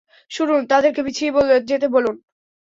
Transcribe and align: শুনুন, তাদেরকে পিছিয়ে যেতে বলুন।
শুনুন, 0.31 0.61
তাদেরকে 0.65 1.01
পিছিয়ে 1.03 1.31
যেতে 1.69 1.87
বলুন। 1.87 2.15